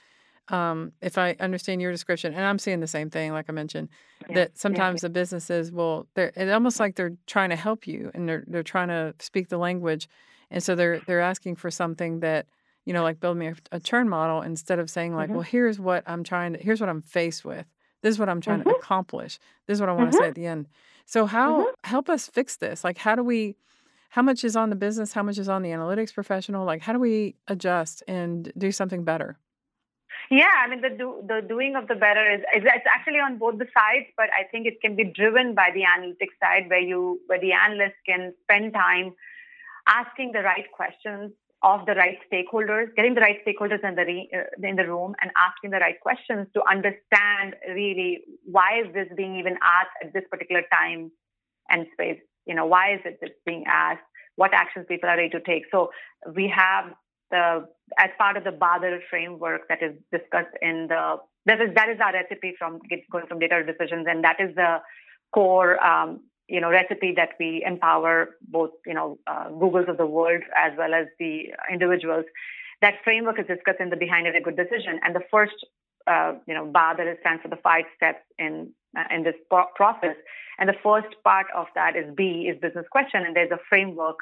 um, 0.50 0.92
if 1.02 1.18
I 1.18 1.36
understand 1.40 1.82
your 1.82 1.92
description, 1.92 2.34
and 2.34 2.44
I'm 2.44 2.58
seeing 2.58 2.80
the 2.80 2.88
same 2.88 3.10
thing, 3.10 3.32
like 3.32 3.46
I 3.50 3.52
mentioned, 3.52 3.90
yeah. 4.28 4.36
that 4.36 4.58
sometimes 4.58 5.02
yeah. 5.02 5.08
the 5.08 5.12
businesses 5.12 5.72
will, 5.72 6.08
they're 6.16 6.32
it's 6.36 6.52
almost 6.52 6.80
like 6.80 6.96
they're 6.96 7.16
trying 7.28 7.52
to 7.52 7.56
help 7.56 7.86
you 7.86 8.10
and 8.16 8.28
they're 8.28 8.44
they're 8.48 8.64
trying 8.64 8.88
to 8.88 9.14
speak 9.20 9.50
the 9.50 9.60
language, 9.60 10.10
and 10.50 10.64
so 10.64 10.74
they're 10.74 11.00
they're 11.06 11.22
asking 11.22 11.56
for 11.56 11.70
something 11.70 12.22
that 12.22 12.48
you 12.86 12.94
know, 12.94 13.04
like 13.04 13.20
build 13.20 13.38
me 13.38 13.48
a, 13.48 13.56
a 13.72 13.80
churn 13.80 14.10
model 14.10 14.42
instead 14.42 14.80
of 14.80 14.90
saying 14.90 15.14
like, 15.14 15.28
mm-hmm. 15.28 15.36
well, 15.36 15.44
here's 15.44 15.80
what 15.80 16.04
I'm 16.08 16.24
trying 16.24 16.54
to, 16.54 16.60
here's 16.60 16.80
what 16.80 16.90
I'm 16.90 17.04
faced 17.04 17.46
with, 17.46 17.68
this 18.02 18.14
is 18.14 18.20
what 18.20 18.30
I'm 18.30 18.42
trying 18.42 18.62
mm-hmm. 18.62 18.70
to 18.70 18.76
accomplish, 18.76 19.38
this 19.68 19.76
is 19.76 19.80
what 19.80 19.90
I 19.90 19.94
want 19.94 20.12
to 20.12 20.18
say 20.18 20.22
mm-hmm. 20.22 20.30
at 20.30 20.36
the 20.36 20.48
end. 20.48 20.68
So 21.10 21.26
how 21.26 21.62
mm-hmm. 21.62 21.90
help 21.90 22.08
us 22.08 22.28
fix 22.28 22.58
this? 22.58 22.84
Like 22.84 23.00
how 23.00 23.16
do 23.16 23.24
we 23.24 23.56
how 24.10 24.22
much 24.22 24.44
is 24.44 24.56
on 24.56 24.70
the 24.70 24.76
business, 24.76 25.12
how 25.14 25.24
much 25.24 25.40
is 25.40 25.50
on 25.50 25.64
the 25.64 25.70
analytics 25.70 26.14
professional? 26.14 26.66
Like 26.66 26.84
how 26.84 26.94
do 26.94 27.00
we 27.00 27.36
adjust 27.48 28.04
and 28.08 28.54
do 28.56 28.72
something 28.72 29.04
better? 29.04 29.40
Yeah, 30.30 30.54
I 30.64 30.70
mean 30.70 30.82
the 30.82 30.92
do, 30.92 31.24
the 31.26 31.42
doing 31.42 31.76
of 31.76 31.88
the 31.88 31.96
better 31.96 32.24
is, 32.32 32.42
is 32.56 32.64
it's 32.64 32.86
actually 32.86 33.18
on 33.18 33.40
both 33.40 33.58
the 33.58 33.66
sides, 33.74 34.06
but 34.16 34.30
I 34.40 34.44
think 34.52 34.68
it 34.68 34.82
can 34.82 34.96
be 34.96 35.04
driven 35.04 35.56
by 35.56 35.72
the 35.74 35.82
analytics 35.82 36.38
side 36.40 36.70
where 36.70 36.80
you 36.92 37.20
where 37.26 37.40
the 37.40 37.54
analyst 37.54 37.96
can 38.06 38.36
spend 38.44 38.74
time 38.74 39.16
asking 39.88 40.34
the 40.34 40.44
right 40.44 40.72
questions 40.72 41.32
of 41.62 41.86
the 41.86 41.94
right 41.94 42.18
stakeholders, 42.32 42.88
getting 42.96 43.16
the 43.16 43.22
right 43.22 43.38
stakeholders 43.46 43.84
in 43.84 43.96
the 43.96 44.06
re, 44.06 44.30
uh, 44.34 44.68
in 44.68 44.76
the 44.76 44.88
room, 44.88 45.14
and 45.22 45.32
asking 45.36 45.72
the 45.72 45.78
right 45.78 46.00
questions 46.00 46.48
to 46.54 46.62
understand 46.70 47.56
really 47.70 48.22
why 48.46 48.82
is 48.86 48.94
this 48.94 49.08
being 49.16 49.38
even 49.38 49.54
asked 49.62 49.96
at 50.04 50.14
this 50.14 50.24
particular 50.32 50.64
time 50.72 51.12
and 51.70 51.86
space. 51.94 52.20
You 52.46 52.56
know, 52.56 52.66
why 52.66 52.94
is 52.94 53.02
it 53.04 53.20
being 53.46 53.66
asked? 53.68 54.02
What 54.36 54.54
actions 54.54 54.86
people 54.88 55.10
are 55.10 55.18
ready 55.18 55.30
to 55.30 55.42
take. 55.42 55.64
So 55.70 55.92
we 56.34 56.52
have 56.56 56.94
the 57.30 57.68
as 57.98 58.10
part 58.18 58.38
of 58.38 58.44
the 58.44 58.52
BADIR 58.52 59.00
framework 59.10 59.68
that 59.68 59.84
is 59.84 59.94
discussed 60.12 60.56
in 60.62 60.88
the 60.88 61.18
that 61.46 61.62
is 61.62 61.70
that 61.76 61.90
is 61.90 61.98
our 62.04 62.14
recipe 62.14 62.54
from 62.58 62.80
going 63.12 63.28
from 63.28 63.40
data 63.40 63.64
to 63.64 63.72
decisions, 63.72 64.08
and 64.10 64.24
that 64.24 64.38
is 64.40 64.56
the 64.56 64.78
core 65.34 65.84
um, 65.84 66.22
you 66.50 66.60
know 66.60 66.70
recipe 66.70 67.14
that 67.16 67.30
we 67.40 67.64
empower 67.66 68.36
both 68.48 68.72
you 68.86 68.94
know 68.94 69.18
uh, 69.28 69.50
Googles 69.50 69.88
of 69.88 69.98
the 69.98 70.06
world 70.06 70.42
as 70.56 70.74
well 70.78 70.94
as 70.94 71.08
the 71.20 71.54
individuals. 71.72 72.26
That 72.82 72.96
framework 73.04 73.40
is 73.40 73.48
discussed 73.48 73.82
in 73.82 73.90
the 73.90 73.98
Behind 73.98 74.26
Every 74.28 74.42
Good 74.42 74.56
Decision, 74.56 75.00
and 75.04 75.16
the 75.16 75.24
first 75.32 75.56
uh, 76.08 76.34
you 76.48 76.54
know 76.54 76.66
BADIR 76.66 77.20
stands 77.22 77.42
for 77.42 77.50
the 77.50 77.58
five 77.58 77.86
steps 77.96 78.24
in 78.38 78.72
uh, 78.98 79.04
in 79.14 79.24
this 79.24 79.36
process. 79.76 80.16
And 80.58 80.68
the 80.68 80.76
first 80.84 81.16
part 81.24 81.48
of 81.56 81.68
that 81.76 81.96
is 81.96 82.14
B 82.16 82.50
is 82.52 82.60
business 82.60 82.86
question, 82.92 83.26
and 83.26 83.36
there's 83.36 83.52
a 83.52 83.60
framework 83.70 84.18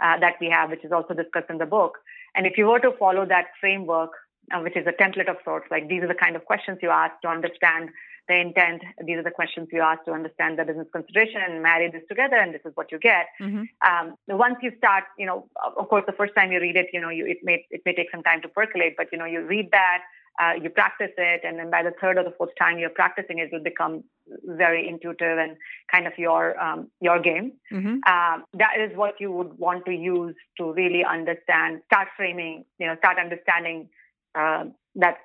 uh, 0.00 0.18
that 0.20 0.36
we 0.40 0.48
have, 0.48 0.70
which 0.70 0.84
is 0.84 0.92
also 0.92 1.14
discussed 1.14 1.50
in 1.50 1.58
the 1.58 1.66
book. 1.66 1.98
And 2.34 2.46
if 2.46 2.56
you 2.56 2.66
were 2.66 2.80
to 2.80 2.92
follow 2.98 3.26
that 3.26 3.46
framework, 3.60 4.10
uh, 4.52 4.60
which 4.60 4.76
is 4.76 4.86
a 4.86 5.02
template 5.02 5.30
of 5.30 5.36
sorts, 5.44 5.66
like 5.70 5.88
these 5.88 6.02
are 6.02 6.08
the 6.08 6.14
kind 6.14 6.36
of 6.36 6.44
questions 6.44 6.78
you 6.82 6.90
ask 6.90 7.14
to 7.22 7.28
understand 7.28 7.90
the 8.28 8.40
intent. 8.40 8.82
These 9.04 9.18
are 9.18 9.22
the 9.22 9.30
questions 9.30 9.68
you 9.72 9.80
ask 9.80 10.04
to 10.04 10.12
understand 10.12 10.58
the 10.58 10.64
business 10.64 10.86
consideration 10.92 11.40
and 11.46 11.62
marry 11.62 11.90
this 11.90 12.02
together, 12.08 12.36
and 12.36 12.54
this 12.54 12.62
is 12.64 12.72
what 12.74 12.92
you 12.92 12.98
get. 12.98 13.26
Mm-hmm. 13.40 13.64
Um, 13.88 14.14
once 14.28 14.56
you 14.62 14.72
start, 14.78 15.04
you 15.18 15.26
know, 15.26 15.48
of 15.76 15.88
course, 15.88 16.04
the 16.06 16.12
first 16.12 16.34
time 16.36 16.52
you 16.52 16.60
read 16.60 16.76
it, 16.76 16.86
you 16.92 17.00
know, 17.00 17.10
you, 17.10 17.26
it 17.26 17.38
may 17.42 17.66
it 17.70 17.82
may 17.84 17.94
take 17.94 18.10
some 18.10 18.22
time 18.22 18.40
to 18.42 18.48
percolate, 18.48 18.94
but 18.96 19.08
you 19.12 19.18
know, 19.18 19.24
you 19.24 19.40
read 19.44 19.70
that, 19.72 20.02
uh, 20.40 20.52
you 20.62 20.70
practice 20.70 21.10
it, 21.18 21.40
and 21.44 21.58
then 21.58 21.70
by 21.70 21.82
the 21.82 21.92
third 22.00 22.16
or 22.16 22.24
the 22.24 22.34
fourth 22.38 22.54
time 22.58 22.78
you're 22.78 22.90
practicing 22.90 23.38
it, 23.38 23.44
it 23.44 23.52
will 23.52 23.62
become 23.62 24.04
very 24.44 24.88
intuitive 24.88 25.38
and 25.38 25.56
kind 25.90 26.06
of 26.06 26.12
your 26.16 26.58
um, 26.60 26.88
your 27.00 27.18
game. 27.20 27.52
Mm-hmm. 27.72 27.96
Uh, 28.06 28.38
that 28.54 28.74
is 28.78 28.96
what 28.96 29.14
you 29.20 29.32
would 29.32 29.58
want 29.58 29.84
to 29.86 29.92
use 29.92 30.36
to 30.58 30.72
really 30.72 31.04
understand, 31.04 31.82
start 31.86 32.08
framing, 32.16 32.64
you 32.78 32.86
know, 32.86 32.96
start 32.98 33.18
understanding 33.18 33.88
uh, 34.34 34.64
that, 34.96 35.16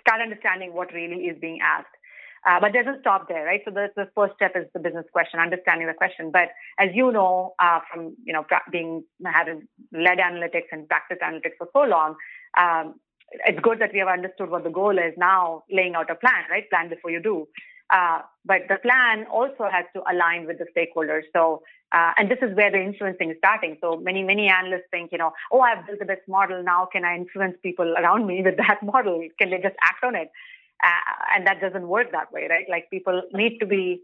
start 0.00 0.20
understanding 0.22 0.72
what 0.72 0.92
really 0.92 1.26
is 1.26 1.36
being 1.40 1.58
asked. 1.62 1.86
Uh, 2.46 2.60
but 2.60 2.74
doesn't 2.74 3.00
stop 3.00 3.26
there, 3.26 3.44
right? 3.44 3.62
So 3.64 3.70
the, 3.70 3.88
the 3.96 4.06
first 4.14 4.34
step 4.34 4.52
is 4.54 4.66
the 4.74 4.80
business 4.80 5.06
question, 5.12 5.40
understanding 5.40 5.86
the 5.86 5.94
question. 5.94 6.30
But 6.30 6.48
as 6.78 6.90
you 6.92 7.10
know, 7.10 7.54
uh, 7.58 7.80
from 7.90 8.16
you 8.22 8.34
know 8.34 8.44
being 8.70 9.02
having 9.24 9.66
led 9.92 10.18
analytics 10.18 10.68
and 10.70 10.86
practice 10.86 11.16
analytics 11.24 11.56
for 11.56 11.68
so 11.72 11.88
long, 11.88 12.16
um, 12.58 12.96
it's 13.46 13.58
good 13.60 13.78
that 13.80 13.92
we 13.94 14.00
have 14.00 14.08
understood 14.08 14.50
what 14.50 14.62
the 14.62 14.70
goal 14.70 14.98
is. 14.98 15.14
Now 15.16 15.62
laying 15.70 15.94
out 15.94 16.10
a 16.10 16.14
plan, 16.14 16.44
right? 16.50 16.68
Plan 16.68 16.90
before 16.90 17.10
you 17.10 17.22
do. 17.22 17.48
Uh, 17.94 18.22
but 18.44 18.62
the 18.68 18.76
plan 18.82 19.24
also 19.32 19.68
has 19.70 19.84
to 19.94 20.02
align 20.10 20.46
with 20.46 20.58
the 20.58 20.66
stakeholders. 20.76 21.22
So, 21.32 21.62
uh, 21.92 22.10
and 22.18 22.28
this 22.28 22.38
is 22.42 22.54
where 22.56 22.70
the 22.70 22.82
influencing 22.82 23.30
is 23.30 23.36
starting. 23.38 23.78
So 23.80 23.96
many, 23.96 24.24
many 24.24 24.48
analysts 24.48 24.88
think, 24.90 25.12
you 25.12 25.18
know, 25.18 25.32
oh, 25.52 25.60
I've 25.60 25.86
built 25.86 26.00
the 26.00 26.04
best 26.04 26.22
model. 26.26 26.60
Now 26.64 26.88
can 26.90 27.04
I 27.04 27.14
influence 27.14 27.56
people 27.62 27.94
around 27.96 28.26
me 28.26 28.42
with 28.42 28.56
that 28.56 28.80
model? 28.82 29.24
Can 29.38 29.50
they 29.50 29.58
just 29.58 29.76
act 29.80 30.02
on 30.02 30.16
it? 30.16 30.28
Uh, 30.82 31.36
and 31.36 31.46
that 31.46 31.60
doesn't 31.60 31.86
work 31.86 32.10
that 32.10 32.32
way, 32.32 32.48
right? 32.50 32.66
Like 32.68 32.90
people 32.90 33.22
need 33.32 33.60
to 33.60 33.66
be, 33.66 34.02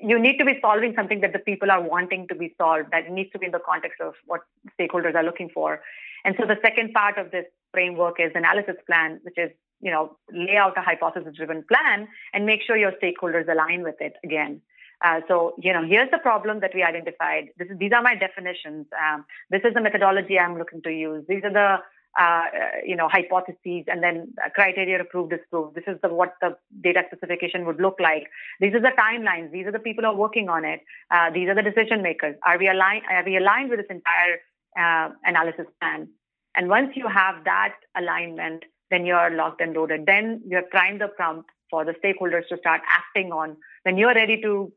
you 0.00 0.18
need 0.18 0.38
to 0.38 0.46
be 0.46 0.58
solving 0.62 0.94
something 0.96 1.20
that 1.20 1.34
the 1.34 1.38
people 1.38 1.70
are 1.70 1.82
wanting 1.82 2.28
to 2.28 2.34
be 2.34 2.54
solved. 2.56 2.92
That 2.92 3.10
needs 3.10 3.30
to 3.32 3.38
be 3.38 3.46
in 3.46 3.52
the 3.52 3.60
context 3.60 4.00
of 4.00 4.14
what 4.24 4.40
stakeholders 4.80 5.14
are 5.14 5.22
looking 5.22 5.50
for. 5.52 5.82
And 6.24 6.34
so 6.40 6.46
the 6.46 6.56
second 6.62 6.94
part 6.94 7.18
of 7.18 7.30
this 7.30 7.44
framework 7.72 8.16
is 8.18 8.32
analysis 8.34 8.76
plan, 8.86 9.20
which 9.22 9.36
is 9.36 9.50
you 9.80 9.90
know 9.90 10.16
lay 10.32 10.56
out 10.56 10.76
a 10.76 10.82
hypothesis 10.82 11.34
driven 11.36 11.64
plan 11.64 12.08
and 12.32 12.46
make 12.46 12.62
sure 12.62 12.76
your 12.76 12.92
stakeholders 13.02 13.48
align 13.48 13.82
with 13.82 14.00
it 14.00 14.14
again. 14.24 14.60
Uh, 15.02 15.20
so, 15.28 15.54
you 15.58 15.72
know, 15.72 15.82
here's 15.82 16.10
the 16.10 16.18
problem 16.18 16.60
that 16.60 16.72
we 16.74 16.82
identified. 16.82 17.48
This 17.56 17.68
is, 17.70 17.78
these 17.78 17.90
are 17.90 18.02
my 18.02 18.14
definitions. 18.14 18.86
Um, 19.02 19.24
this 19.48 19.62
is 19.64 19.72
the 19.72 19.80
methodology 19.80 20.38
I'm 20.38 20.58
looking 20.58 20.82
to 20.82 20.90
use. 20.90 21.24
These 21.26 21.42
are 21.42 21.52
the 21.52 21.78
uh, 22.18 22.42
you 22.84 22.96
know, 22.96 23.08
hypotheses 23.08 23.84
and 23.86 24.02
then 24.02 24.34
criteria 24.54 25.00
approved, 25.00 25.30
disproved. 25.30 25.76
This 25.76 25.84
is 25.86 25.96
the, 26.02 26.08
what 26.08 26.34
the 26.40 26.56
data 26.80 27.02
specification 27.06 27.64
would 27.66 27.80
look 27.80 27.98
like. 28.00 28.24
These 28.60 28.74
are 28.74 28.80
the 28.80 28.92
timelines. 28.98 29.52
These 29.52 29.66
are 29.66 29.72
the 29.72 29.78
people 29.78 30.04
who 30.04 30.10
are 30.10 30.16
working 30.16 30.48
on 30.48 30.64
it. 30.64 30.80
Uh, 31.10 31.30
these 31.30 31.48
are 31.48 31.54
the 31.54 31.62
decision 31.62 32.02
makers. 32.02 32.36
Are 32.44 32.58
we 32.58 32.68
aligned? 32.68 33.04
Are 33.08 33.24
we 33.24 33.36
aligned 33.36 33.70
with 33.70 33.78
this 33.78 33.86
entire 33.90 34.40
uh, 34.76 35.14
analysis 35.24 35.66
plan? 35.80 36.08
And 36.56 36.68
once 36.68 36.90
you 36.96 37.06
have 37.06 37.44
that 37.44 37.74
alignment, 37.96 38.64
then 38.90 39.06
you're 39.06 39.30
locked 39.30 39.60
and 39.60 39.74
loaded. 39.74 40.06
Then 40.06 40.42
you 40.46 40.56
have 40.56 40.70
primed 40.70 41.00
the 41.00 41.08
prompt 41.08 41.48
for 41.70 41.84
the 41.84 41.92
stakeholders 41.92 42.48
to 42.48 42.58
start 42.58 42.80
acting 42.88 43.32
on. 43.32 43.56
When 43.84 43.96
you're 43.96 44.14
ready 44.14 44.40
to, 44.42 44.72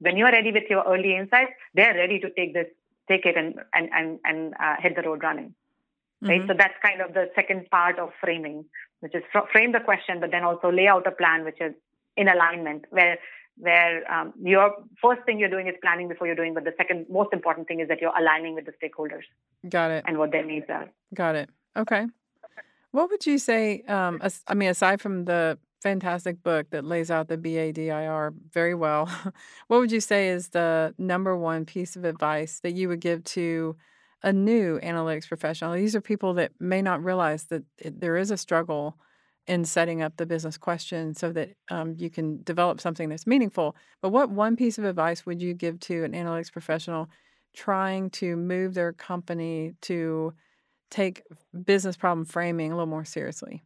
when 0.00 0.16
you're 0.16 0.30
ready 0.30 0.52
with 0.52 0.64
your 0.70 0.84
early 0.86 1.16
insights, 1.16 1.52
they're 1.74 1.94
ready 1.94 2.20
to 2.20 2.30
take 2.30 2.54
this, 2.54 2.66
take 3.08 3.26
it 3.26 3.36
and 3.36 3.54
and 3.72 3.88
and 3.92 4.18
and 4.24 4.54
uh, 4.60 4.76
hit 4.80 4.96
the 4.96 5.02
road 5.02 5.22
running 5.22 5.54
right? 6.22 6.40
Mm-hmm. 6.40 6.48
So 6.48 6.54
that's 6.56 6.74
kind 6.82 7.00
of 7.00 7.14
the 7.14 7.30
second 7.34 7.68
part 7.70 7.98
of 7.98 8.10
framing, 8.20 8.64
which 9.00 9.14
is 9.14 9.22
fr- 9.32 9.50
frame 9.52 9.72
the 9.72 9.80
question, 9.80 10.20
but 10.20 10.30
then 10.30 10.44
also 10.44 10.70
lay 10.70 10.86
out 10.86 11.06
a 11.06 11.10
plan 11.10 11.44
which 11.44 11.60
is 11.60 11.74
in 12.16 12.28
alignment, 12.28 12.84
where 12.90 13.18
where 13.58 14.10
um, 14.12 14.34
your 14.42 14.74
first 15.02 15.22
thing 15.24 15.38
you're 15.38 15.48
doing 15.48 15.66
is 15.66 15.74
planning 15.82 16.08
before 16.08 16.26
you're 16.26 16.36
doing, 16.36 16.52
but 16.52 16.64
the 16.64 16.74
second 16.76 17.06
most 17.10 17.32
important 17.32 17.66
thing 17.66 17.80
is 17.80 17.88
that 17.88 18.02
you're 18.02 18.16
aligning 18.18 18.54
with 18.54 18.66
the 18.66 18.72
stakeholders. 18.72 19.22
Got 19.66 19.92
it. 19.92 20.04
And 20.06 20.18
what 20.18 20.30
their 20.30 20.44
needs 20.44 20.66
are. 20.68 20.90
Got 21.14 21.36
it. 21.36 21.48
Okay. 21.74 22.04
What 22.96 23.10
would 23.10 23.26
you 23.26 23.36
say? 23.36 23.82
Um, 23.82 24.20
as, 24.22 24.42
I 24.48 24.54
mean, 24.54 24.70
aside 24.70 25.02
from 25.02 25.26
the 25.26 25.58
fantastic 25.82 26.42
book 26.42 26.70
that 26.70 26.82
lays 26.82 27.10
out 27.10 27.28
the 27.28 27.36
BADIR 27.36 28.32
very 28.50 28.74
well, 28.74 29.04
what 29.68 29.80
would 29.80 29.92
you 29.92 30.00
say 30.00 30.30
is 30.30 30.48
the 30.48 30.94
number 30.96 31.36
one 31.36 31.66
piece 31.66 31.96
of 31.96 32.06
advice 32.06 32.60
that 32.60 32.72
you 32.72 32.88
would 32.88 33.00
give 33.00 33.22
to 33.24 33.76
a 34.22 34.32
new 34.32 34.80
analytics 34.80 35.28
professional. 35.28 35.74
These 35.74 35.94
are 35.94 36.00
people 36.00 36.32
that 36.34 36.52
may 36.58 36.80
not 36.80 37.04
realize 37.04 37.44
that 37.48 37.64
it, 37.76 38.00
there 38.00 38.16
is 38.16 38.30
a 38.30 38.38
struggle 38.38 38.96
in 39.46 39.66
setting 39.66 40.00
up 40.00 40.16
the 40.16 40.24
business 40.24 40.56
question 40.56 41.12
so 41.12 41.32
that 41.32 41.50
um, 41.70 41.96
you 41.98 42.08
can 42.08 42.42
develop 42.44 42.80
something 42.80 43.10
that's 43.10 43.26
meaningful. 43.26 43.76
But 44.00 44.08
what 44.08 44.30
one 44.30 44.56
piece 44.56 44.78
of 44.78 44.86
advice 44.86 45.26
would 45.26 45.42
you 45.42 45.52
give 45.52 45.80
to 45.80 46.04
an 46.04 46.12
analytics 46.12 46.50
professional 46.50 47.10
trying 47.54 48.08
to 48.12 48.36
move 48.36 48.72
their 48.72 48.94
company 48.94 49.74
to 49.82 50.32
take 50.90 51.22
business 51.64 51.96
problem 51.96 52.24
framing 52.24 52.72
a 52.72 52.74
little 52.74 52.86
more 52.86 53.04
seriously? 53.04 53.62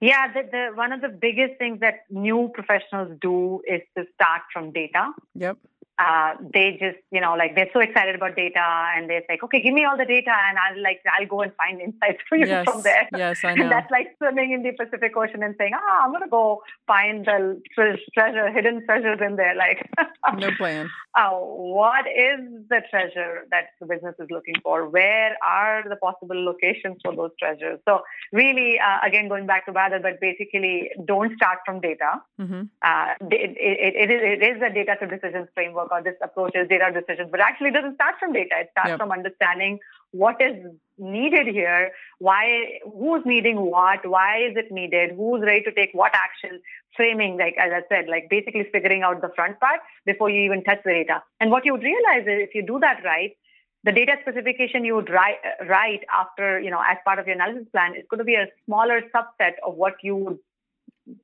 Yeah, 0.00 0.32
the, 0.32 0.48
the, 0.50 0.68
one 0.74 0.92
of 0.92 1.02
the 1.02 1.08
biggest 1.08 1.58
things 1.58 1.80
that 1.80 2.04
new 2.08 2.50
professionals 2.54 3.18
do 3.20 3.60
is 3.68 3.82
to 3.96 4.04
start 4.14 4.42
from 4.52 4.72
data. 4.72 5.10
Yep 5.34 5.58
uh, 6.00 6.34
they 6.54 6.78
just, 6.80 6.96
you 7.10 7.20
know, 7.20 7.34
like 7.34 7.54
they're 7.54 7.68
so 7.74 7.80
excited 7.80 8.14
about 8.14 8.34
data 8.34 8.64
and 8.96 9.10
they're 9.10 9.22
like, 9.28 9.42
okay, 9.42 9.60
give 9.60 9.74
me 9.74 9.84
all 9.84 9.98
the 9.98 10.06
data 10.06 10.32
and 10.48 10.56
I'll 10.58 10.82
like, 10.82 11.00
I'll 11.12 11.26
go 11.26 11.42
and 11.42 11.52
find 11.56 11.80
insights 11.80 12.18
for 12.26 12.38
you 12.38 12.46
yes, 12.46 12.64
from 12.64 12.80
there. 12.82 13.08
Yes, 13.14 13.44
I 13.44 13.54
know. 13.54 13.64
And 13.64 13.72
that's 13.72 13.90
like 13.90 14.16
swimming 14.16 14.52
in 14.52 14.62
the 14.62 14.72
Pacific 14.72 15.14
Ocean 15.14 15.42
and 15.42 15.54
saying, 15.58 15.72
ah, 15.74 16.04
I'm 16.04 16.10
going 16.10 16.22
to 16.22 16.30
go 16.30 16.62
find 16.86 17.26
the 17.26 17.60
treasure, 17.74 18.50
hidden 18.50 18.84
treasures 18.86 19.18
in 19.20 19.36
there. 19.36 19.54
Like, 19.54 19.90
no 20.38 20.50
plan. 20.56 20.88
Oh, 21.16 21.72
what 21.74 22.06
is 22.06 22.40
the 22.68 22.82
treasure 22.88 23.46
that 23.50 23.70
the 23.80 23.86
business 23.86 24.14
is 24.20 24.28
looking 24.30 24.54
for? 24.62 24.88
Where 24.88 25.36
are 25.44 25.82
the 25.88 25.96
possible 25.96 26.44
locations 26.44 26.98
for 27.04 27.14
those 27.16 27.32
treasures? 27.36 27.80
So 27.88 28.02
really, 28.32 28.78
uh, 28.78 29.04
again, 29.04 29.28
going 29.28 29.46
back 29.46 29.66
to 29.66 29.72
BADIR, 29.72 30.02
but 30.02 30.20
basically 30.20 30.90
don't 31.04 31.34
start 31.34 31.58
from 31.66 31.80
data. 31.80 32.22
Mm-hmm. 32.40 32.62
Uh, 32.82 33.14
it, 33.28 33.56
it, 33.58 34.40
it 34.40 34.56
is 34.56 34.62
a 34.62 34.72
data 34.72 34.96
to 35.00 35.06
decisions 35.08 35.48
framework 35.52 35.90
or 35.90 36.00
this 36.00 36.14
approach 36.22 36.52
is 36.54 36.68
data 36.68 36.92
decisions, 36.94 37.28
but 37.30 37.40
actually 37.40 37.70
it 37.70 37.74
doesn't 37.74 37.96
start 37.96 38.14
from 38.20 38.32
data. 38.32 38.60
It 38.60 38.68
starts 38.70 38.90
yep. 38.90 38.98
from 38.98 39.10
understanding 39.10 39.80
what 40.12 40.40
is 40.40 40.56
needed 40.98 41.46
here, 41.46 41.92
why, 42.18 42.78
who's 42.84 43.22
needing 43.24 43.60
what, 43.60 44.06
why 44.08 44.38
is 44.38 44.56
it 44.56 44.70
needed, 44.70 45.12
who's 45.16 45.40
ready 45.42 45.62
to 45.62 45.72
take 45.72 45.90
what 45.92 46.12
action, 46.14 46.60
framing, 46.96 47.38
like 47.38 47.56
as 47.58 47.72
I 47.72 47.82
said, 47.88 48.08
like 48.08 48.28
basically 48.28 48.66
figuring 48.72 49.02
out 49.02 49.22
the 49.22 49.30
front 49.34 49.58
part 49.60 49.80
before 50.04 50.28
you 50.28 50.42
even 50.42 50.62
touch 50.64 50.80
the 50.84 50.90
data. 50.90 51.22
And 51.40 51.50
what 51.50 51.64
you 51.64 51.72
would 51.72 51.82
realize 51.82 52.22
is 52.22 52.48
if 52.48 52.54
you 52.54 52.66
do 52.66 52.78
that 52.80 53.02
right, 53.04 53.36
the 53.82 53.92
data 53.92 54.16
specification 54.20 54.84
you 54.84 54.94
would 54.94 55.08
write, 55.08 55.38
write 55.66 56.00
after, 56.12 56.60
you 56.60 56.70
know, 56.70 56.82
as 56.86 56.98
part 57.04 57.18
of 57.18 57.26
your 57.26 57.36
analysis 57.36 57.66
plan 57.72 57.94
is 57.94 58.04
going 58.10 58.18
to 58.18 58.24
be 58.24 58.34
a 58.34 58.46
smaller 58.66 59.00
subset 59.14 59.52
of 59.66 59.74
what 59.74 59.94
you 60.02 60.16
would 60.16 60.38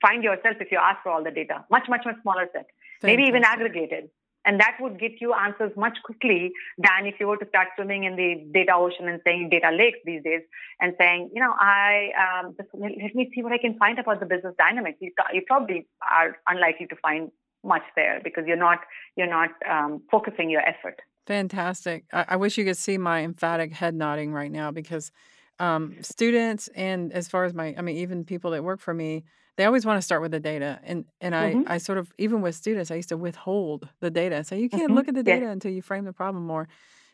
find 0.00 0.24
yourself 0.24 0.56
if 0.60 0.72
you 0.72 0.78
ask 0.78 1.02
for 1.02 1.10
all 1.12 1.22
the 1.22 1.30
data. 1.30 1.64
Much, 1.70 1.86
much, 1.88 2.04
much 2.06 2.16
smaller 2.22 2.48
set. 2.52 2.66
Fantastic. 3.02 3.02
Maybe 3.02 3.24
even 3.24 3.44
aggregated. 3.44 4.08
And 4.46 4.60
that 4.60 4.76
would 4.80 4.98
get 4.98 5.20
you 5.20 5.34
answers 5.34 5.72
much 5.76 5.98
quickly 6.04 6.52
than 6.78 7.06
if 7.06 7.16
you 7.18 7.26
were 7.26 7.36
to 7.36 7.48
start 7.48 7.68
swimming 7.76 8.04
in 8.04 8.16
the 8.16 8.46
data 8.54 8.72
ocean 8.74 9.08
and 9.08 9.20
saying 9.24 9.50
data 9.50 9.70
lakes 9.70 9.98
these 10.04 10.22
days 10.22 10.42
and 10.80 10.94
saying, 10.98 11.30
you 11.34 11.42
know, 11.42 11.52
I 11.58 12.10
um, 12.24 12.54
just 12.56 12.68
let 12.72 13.14
me 13.14 13.30
see 13.34 13.42
what 13.42 13.52
I 13.52 13.58
can 13.58 13.76
find 13.76 13.98
about 13.98 14.20
the 14.20 14.26
business 14.26 14.54
dynamics. 14.56 14.98
You, 15.00 15.12
you 15.32 15.42
probably 15.46 15.86
are 16.08 16.38
unlikely 16.46 16.86
to 16.86 16.96
find 16.96 17.30
much 17.64 17.82
there 17.96 18.20
because 18.22 18.44
you're 18.46 18.56
not 18.56 18.78
you're 19.16 19.28
not 19.28 19.50
um, 19.68 20.02
focusing 20.10 20.48
your 20.48 20.62
effort. 20.62 21.00
Fantastic. 21.26 22.04
I, 22.12 22.24
I 22.28 22.36
wish 22.36 22.56
you 22.56 22.64
could 22.64 22.76
see 22.76 22.98
my 22.98 23.22
emphatic 23.22 23.72
head 23.72 23.94
nodding 23.94 24.32
right 24.32 24.50
now 24.50 24.70
because 24.70 25.10
um, 25.58 25.96
students 26.02 26.68
and 26.68 27.12
as 27.12 27.28
far 27.28 27.44
as 27.44 27.54
my, 27.54 27.74
I 27.76 27.82
mean, 27.82 27.96
even 27.96 28.24
people 28.24 28.52
that 28.52 28.62
work 28.62 28.80
for 28.80 28.94
me, 28.94 29.24
they 29.56 29.64
always 29.64 29.86
want 29.86 29.98
to 29.98 30.02
start 30.02 30.22
with 30.22 30.32
the 30.32 30.40
data. 30.40 30.80
And 30.84 31.04
and 31.20 31.34
I, 31.34 31.54
Mm-hmm. 31.54 31.72
I 31.72 31.78
sort 31.78 31.98
of, 31.98 32.12
even 32.18 32.42
with 32.42 32.54
students, 32.54 32.90
I 32.90 32.96
used 32.96 33.08
to 33.10 33.16
withhold 33.16 33.88
the 34.00 34.10
data 34.10 34.36
and 34.36 34.46
say, 34.46 34.60
you 34.60 34.68
can't 34.68 34.84
Mm-hmm. 34.84 34.94
look 34.94 35.08
at 35.08 35.14
the 35.14 35.22
data 35.22 35.48
until 35.48 35.70
you 35.72 35.82
frame 35.82 36.04
the 36.04 36.12
problem 36.12 36.46
more. 36.46 36.68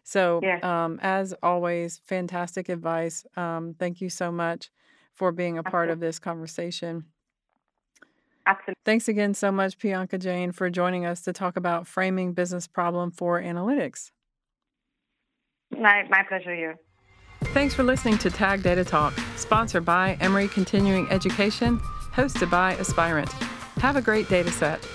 So, 0.04 0.40
um, 0.62 0.98
as 1.00 1.32
always, 1.42 2.00
fantastic 2.04 2.68
advice. 2.68 3.24
Um, 3.36 3.74
thank 3.78 4.00
you 4.00 4.10
so 4.10 4.32
much 4.32 4.70
for 5.14 5.30
being 5.30 5.58
a 5.58 5.62
part 5.62 5.88
Absolutely. 5.88 5.92
of 5.92 6.00
this 6.00 6.18
conversation. 6.18 7.04
Absolutely. 8.44 8.74
Thanks 8.84 9.06
again 9.06 9.34
so 9.34 9.52
much, 9.52 9.78
Priyanka 9.78 10.18
Jain, 10.18 10.50
for 10.50 10.68
joining 10.70 11.06
us 11.06 11.20
to 11.22 11.32
talk 11.32 11.56
about 11.56 11.86
framing 11.86 12.32
business 12.32 12.66
problem 12.66 13.12
for 13.12 13.40
analytics. 13.40 14.10
My, 15.70 16.02
my 16.10 16.24
pleasure 16.28 16.54
here. 16.54 16.80
Thanks 17.54 17.74
for 17.74 17.84
listening 17.84 18.18
to 18.18 18.30
Tag 18.30 18.64
Data 18.64 18.84
Talk, 18.84 19.14
sponsored 19.36 19.84
by 19.84 20.16
Emory 20.20 20.48
Continuing 20.48 21.08
Education, 21.10 21.80
hosted 22.14 22.50
by 22.50 22.74
Aspirent. 22.76 23.30
Have 23.80 23.96
a 23.96 24.02
great 24.02 24.28
data 24.28 24.50
set. 24.50 24.86